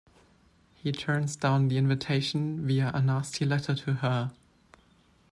He 0.73 0.91
turns 0.91 1.35
down 1.35 1.67
the 1.67 1.77
invitation 1.77 2.65
via 2.65 2.89
a 2.91 3.03
nasty 3.03 3.45
letter 3.45 3.75
to 3.75 3.93
her. 3.93 4.31